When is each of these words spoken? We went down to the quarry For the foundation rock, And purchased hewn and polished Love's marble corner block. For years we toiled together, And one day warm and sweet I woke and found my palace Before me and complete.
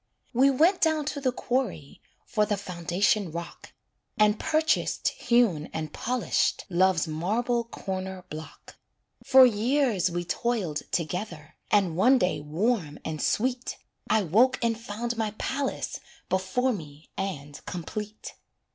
We 0.33 0.49
went 0.49 0.81
down 0.81 1.05
to 1.13 1.21
the 1.21 1.31
quarry 1.31 2.01
For 2.25 2.43
the 2.47 2.57
foundation 2.57 3.31
rock, 3.31 3.71
And 4.17 4.39
purchased 4.39 5.09
hewn 5.09 5.69
and 5.73 5.93
polished 5.93 6.65
Love's 6.71 7.07
marble 7.07 7.65
corner 7.65 8.23
block. 8.31 8.77
For 9.23 9.45
years 9.45 10.09
we 10.09 10.25
toiled 10.25 10.91
together, 10.91 11.53
And 11.69 11.95
one 11.95 12.17
day 12.17 12.39
warm 12.41 12.97
and 13.05 13.21
sweet 13.21 13.77
I 14.09 14.23
woke 14.23 14.57
and 14.63 14.75
found 14.75 15.17
my 15.17 15.35
palace 15.37 15.99
Before 16.29 16.73
me 16.73 17.11
and 17.15 17.63
complete. 17.67 18.33